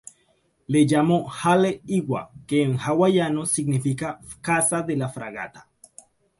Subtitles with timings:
[0.65, 5.69] Lo llamó "Hale Iwa" que en hawaiano significa casa de la fragata.